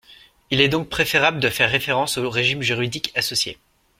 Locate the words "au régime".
2.17-2.63